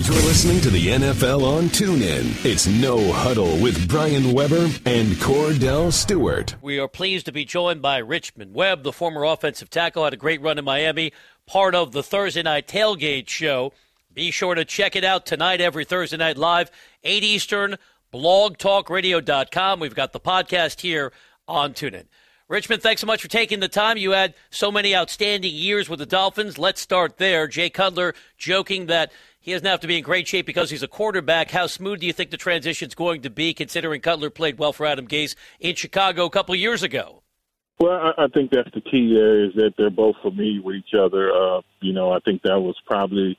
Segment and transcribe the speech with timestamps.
[0.00, 2.44] You're listening to the NFL on TuneIn.
[2.44, 6.54] It's No Huddle with Brian Weber and Kordell Stewart.
[6.62, 10.16] We are pleased to be joined by Richmond Webb, the former offensive tackle, had a
[10.16, 11.12] great run in Miami,
[11.46, 13.72] part of the Thursday night tailgate show.
[14.14, 16.70] Be sure to check it out tonight, every Thursday night live,
[17.02, 17.76] 8 Eastern,
[18.14, 19.80] blogtalkradio.com.
[19.80, 21.12] We've got the podcast here
[21.48, 22.04] on TuneIn.
[22.46, 23.98] Richmond, thanks so much for taking the time.
[23.98, 26.56] You had so many outstanding years with the Dolphins.
[26.56, 27.46] Let's start there.
[27.46, 29.12] Jay Cutler joking that
[29.48, 31.50] he doesn't have to be in great shape because he's a quarterback.
[31.50, 34.74] How smooth do you think the transition is going to be, considering Cutler played well
[34.74, 37.22] for Adam Gase in Chicago a couple years ago?
[37.80, 40.92] Well, I, I think that's the key there is that they're both familiar with each
[40.94, 41.32] other.
[41.32, 43.38] Uh, you know, I think that was probably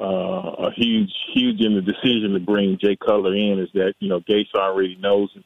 [0.00, 4.08] uh, a huge, huge in the decision to bring Jay Cutler in is that, you
[4.08, 5.42] know, Gase already knows him,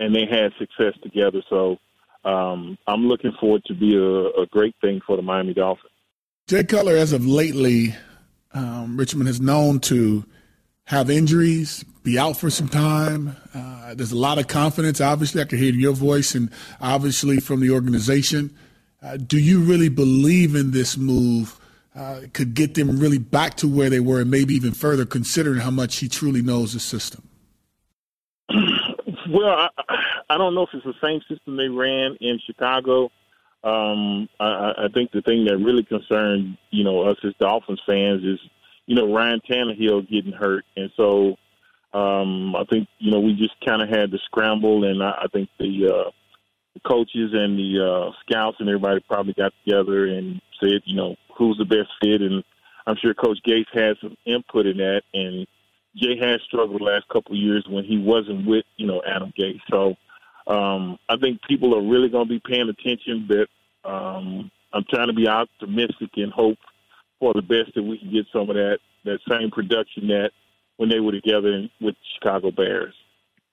[0.00, 1.40] and they had success together.
[1.48, 1.76] So
[2.24, 5.92] um, I'm looking forward to be a, a great thing for the Miami Dolphins.
[6.48, 7.94] Jay Cutler, as of lately,
[8.56, 10.24] um, Richmond is known to
[10.84, 13.36] have injuries, be out for some time.
[13.52, 15.00] Uh, there's a lot of confidence.
[15.00, 18.56] Obviously, I can hear your voice, and obviously from the organization.
[19.02, 21.60] Uh, do you really believe in this move?
[21.94, 25.60] Uh, could get them really back to where they were, and maybe even further, considering
[25.60, 27.28] how much he truly knows the system.
[29.28, 29.68] Well, I,
[30.30, 33.10] I don't know if it's the same system they ran in Chicago.
[33.64, 38.22] Um, I, I think the thing that really concerned, you know, us as Dolphins fans
[38.22, 38.38] is,
[38.86, 41.36] you know, Ryan Tannehill getting hurt, and so
[41.92, 45.26] um, I think you know we just kind of had to scramble, and I, I
[45.32, 46.10] think the, uh,
[46.74, 51.16] the coaches and the uh, scouts and everybody probably got together and said, you know,
[51.36, 52.44] who's the best fit, and
[52.86, 55.46] I'm sure Coach Gase had some input in that, and
[55.96, 59.32] Jay has struggled the last couple of years when he wasn't with, you know, Adam
[59.38, 59.60] Gase.
[59.70, 59.96] so.
[60.46, 65.08] Um, I think people are really going to be paying attention, but um, I'm trying
[65.08, 66.58] to be optimistic and hope
[67.18, 70.30] for the best that we can get some of that that same production that
[70.76, 72.94] when they were together with Chicago Bears.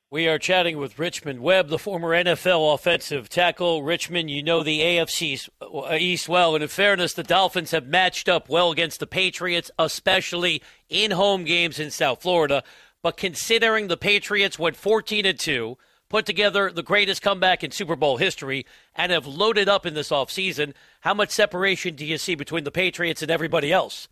[0.10, 3.82] We are chatting with Richmond Webb, the former NFL offensive tackle.
[3.82, 8.30] Richmond, you know the AFC uh, East well, and in fairness, the Dolphins have matched
[8.30, 12.64] up well against the Patriots, especially in home games in South Florida.
[13.02, 15.78] But considering the Patriots went 14 and 2,
[16.14, 20.12] put together the greatest comeback in Super Bowl history and have loaded up in this
[20.12, 20.76] offseason.
[21.00, 24.08] How much separation do you see between the Patriots and everybody else?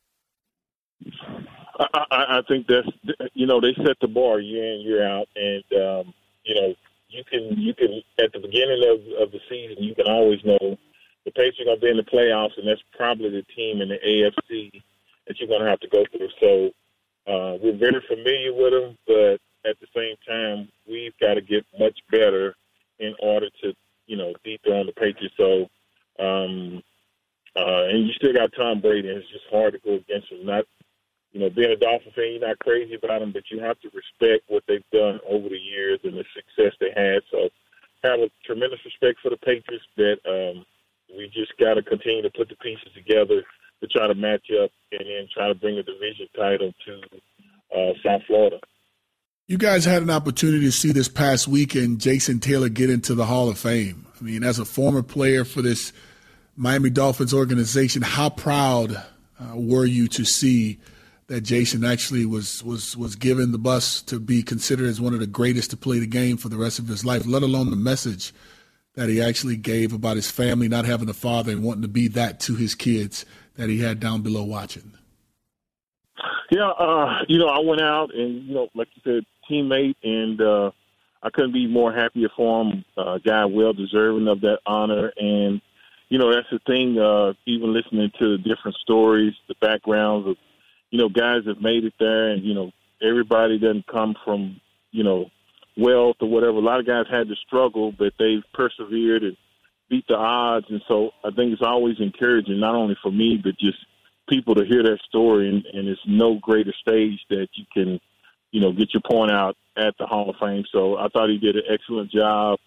[1.80, 2.88] I, I, I think that's
[3.36, 6.14] you know they set the bar year in year out, and um,
[6.44, 6.74] you know
[7.08, 10.76] you can you can at the beginning of, of the season you can always know
[11.26, 13.90] the Patriots are going to be in the playoffs, and that's probably the team in
[13.90, 14.82] the AFC
[15.28, 16.30] that you're going to have to go through.
[16.40, 16.72] So
[17.32, 21.66] uh, we're very familiar with them, but at the same time, we've got to get
[21.80, 22.56] much better
[23.00, 23.74] in order to,
[24.08, 25.36] you know, dethrone the Patriots.
[25.38, 25.70] So,
[26.20, 26.84] um,
[27.56, 30.46] uh, and you still got Tom Brady, and it's just hard to go against him.
[30.46, 30.66] Not,
[31.32, 33.90] you know, being a Dolphin fan, you're not crazy about him, but you have to
[33.94, 37.22] respect what they've done over the years and the success they had.
[37.32, 37.50] So,
[38.04, 39.86] have a tremendous respect for the Patriots.
[39.98, 40.66] That um,
[41.16, 43.44] we just got to continue to put the pieces together
[43.82, 47.02] to try to match up and then try to bring a division title to
[47.76, 48.60] uh, South Florida.
[49.48, 53.26] You guys had an opportunity to see this past weekend Jason Taylor get into the
[53.26, 54.06] Hall of Fame.
[54.20, 55.92] I mean, as a former player for this
[56.56, 59.04] Miami Dolphins organization, how proud uh,
[59.56, 60.80] were you to see
[61.28, 65.20] that Jason actually was was was given the bus to be considered as one of
[65.20, 67.76] the greatest to play the game for the rest of his life, let alone the
[67.76, 68.34] message
[68.94, 72.08] that he actually gave about his family not having a father and wanting to be
[72.08, 73.26] that to his kids
[73.56, 74.94] that he had down below watching.
[76.52, 80.42] Yeah, uh, you know, I went out and you know, like you said, teammate, and
[80.42, 80.72] uh,
[81.24, 82.84] I couldn't be more happier for him.
[82.98, 85.62] Uh, guy well deserving of that honor, and
[86.10, 87.00] you know that's the thing.
[87.00, 90.36] Uh, even listening to the different stories, the backgrounds of
[90.90, 94.60] you know guys that made it there, and you know everybody doesn't come from
[94.92, 95.32] you know
[95.78, 96.58] wealth or whatever.
[96.58, 99.38] A lot of guys had to struggle, but they've persevered and
[99.90, 103.58] beat the odds, and so I think it's always encouraging, not only for me but
[103.58, 103.78] just
[104.32, 105.50] people to hear that story.
[105.50, 108.00] And, and it's no greater stage that you can
[108.52, 110.64] you know, get your point out at the Hall of Fame.
[110.72, 112.60] So I thought he did an excellent job.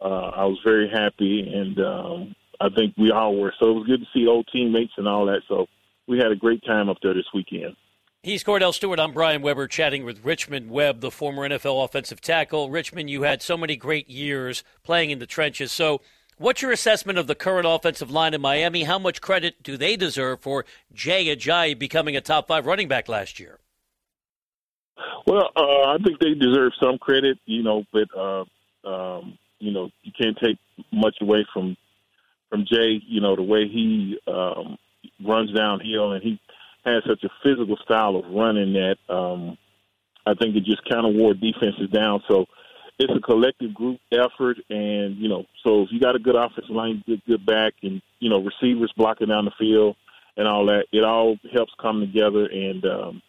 [0.00, 3.54] Uh, I was very happy, and um, I think we all were.
[3.58, 5.42] So it was good to see old teammates and all that.
[5.48, 5.66] So
[6.06, 7.76] we had a great time up there this weekend.
[8.22, 8.98] He's Kordell Stewart.
[8.98, 12.68] I'm Brian Weber chatting with Richmond Webb, the former NFL offensive tackle.
[12.68, 15.70] Richmond, you had so many great years playing in the trenches.
[15.70, 16.00] So,
[16.38, 18.84] what's your assessment of the current offensive line in Miami?
[18.84, 23.08] How much credit do they deserve for Jay Ajayi becoming a top five running back
[23.08, 23.58] last year?
[25.26, 28.44] Well, uh, I think they deserve some credit, you know, but uh,
[28.88, 30.58] um, you know you can't take
[30.92, 31.76] much away from
[32.50, 33.00] from Jay.
[33.06, 34.78] You know the way he um,
[35.24, 36.40] runs downhill and he
[36.84, 39.58] has such a physical style of running that um,
[40.26, 42.22] I think it just kind of wore defenses down.
[42.28, 42.46] So
[42.98, 46.74] it's a collective group effort, and you know, so if you got a good offensive
[46.74, 49.96] line, good good back, and you know, receivers blocking down the field
[50.36, 52.46] and all that, it all helps come together.
[52.46, 53.22] And um,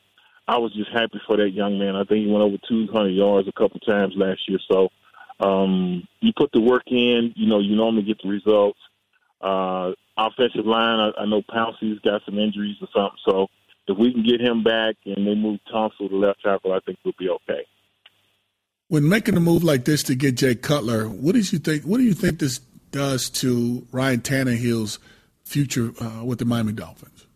[0.47, 1.95] I was just happy for that young man.
[1.95, 4.59] I think he went over 200 yards a couple times last year.
[4.71, 4.89] So
[5.39, 8.79] um, you put the work in, you know, you normally get the results.
[9.41, 13.19] Uh, offensive line, I, I know Pouncey's got some injuries or something.
[13.25, 13.47] So
[13.87, 16.99] if we can get him back and they move Tunsil to left tackle, I think
[17.03, 17.65] we'll be okay.
[18.89, 21.83] When making a move like this to get Jay Cutler, what do you think?
[21.83, 22.59] What do you think this
[22.91, 24.99] does to Ryan Tannehill's
[25.43, 27.27] future uh, with the Miami Dolphins?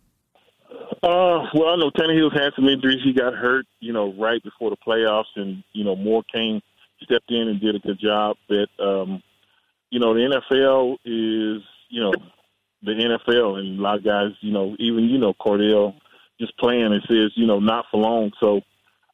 [1.02, 3.00] Uh, well, I know Tannehill's had some injuries.
[3.04, 6.60] He got hurt, you know, right before the playoffs, and you know, Moore came,
[7.02, 8.36] stepped in, and did a good job.
[8.48, 9.22] But um,
[9.90, 12.12] you know, the NFL is, you know,
[12.82, 15.94] the NFL, and a lot of guys, you know, even you know, Kordell,
[16.40, 16.92] just playing.
[16.92, 18.32] It says, you know, not for long.
[18.40, 18.62] So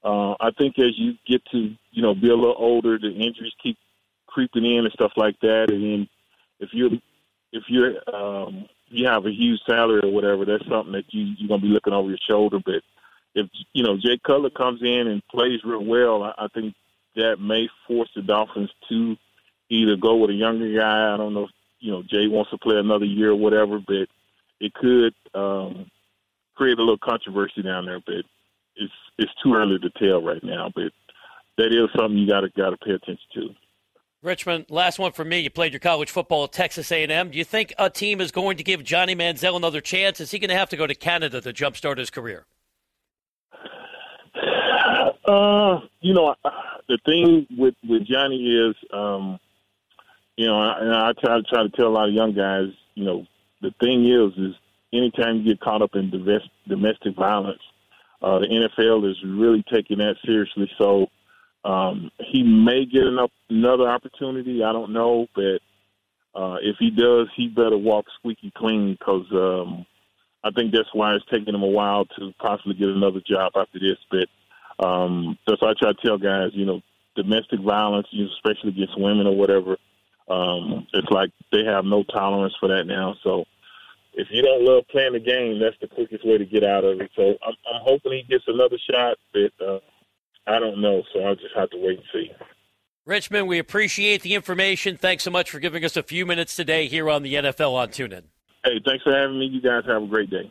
[0.02, 3.52] uh, I think as you get to, you know, be a little older, the injuries
[3.62, 3.76] keep
[4.26, 5.70] creeping in and stuff like that.
[5.70, 6.08] And then
[6.58, 6.90] if you're
[7.52, 11.48] if you're um, you have a huge salary or whatever, that's something that you you're
[11.48, 12.58] gonna be looking over your shoulder.
[12.64, 12.82] But
[13.34, 16.74] if you know Jay Cutler comes in and plays real well, I, I think
[17.16, 19.16] that may force the Dolphins to
[19.68, 21.12] either go with a younger guy.
[21.12, 21.50] I don't know if
[21.80, 24.08] you know Jay wants to play another year or whatever, but
[24.60, 25.90] it could um,
[26.54, 28.00] create a little controversy down there.
[28.04, 28.24] But
[28.76, 30.70] it's it's too early to tell right now.
[30.74, 30.92] But
[31.58, 33.48] that is something you got to got to pay attention to.
[34.22, 35.40] Richmond, last one for me.
[35.40, 37.30] You played your college football at Texas A&M.
[37.30, 40.20] Do you think a team is going to give Johnny Manziel another chance?
[40.20, 42.46] Is he going to have to go to Canada to jumpstart his career?
[45.22, 46.34] Uh, you know,
[46.88, 49.38] the thing with with Johnny is, um,
[50.36, 53.04] you know, and I try to try to tell a lot of young guys, you
[53.04, 53.26] know,
[53.60, 54.54] the thing is, is
[54.92, 56.10] anytime you get caught up in
[56.66, 57.60] domestic violence,
[58.22, 60.70] uh, the NFL is really taking that seriously.
[60.78, 61.06] So
[61.64, 63.18] um, he may get an,
[63.48, 64.62] another opportunity.
[64.62, 65.60] I don't know, but
[66.34, 69.86] uh, if he does, he better walk squeaky clean because um,
[70.44, 73.78] I think that's why it's taking him a while to possibly get another job after
[73.78, 73.98] this.
[74.10, 76.80] But um, that's why I try to tell guys, you know,
[77.16, 78.06] domestic violence,
[78.36, 79.76] especially against women or whatever,
[80.28, 83.16] um, it's like they have no tolerance for that now.
[83.22, 83.44] So
[84.20, 87.00] if you don't love playing the game, that's the quickest way to get out of
[87.00, 87.10] it.
[87.16, 89.78] So I'm, I'm hoping he gets another shot, but uh,
[90.46, 91.02] I don't know.
[91.12, 92.30] So I'll just have to wait and see.
[93.06, 94.96] Richmond, we appreciate the information.
[94.96, 97.88] Thanks so much for giving us a few minutes today here on the NFL on
[97.88, 98.24] TuneIn.
[98.62, 99.46] Hey, thanks for having me.
[99.46, 100.50] You guys have a great day.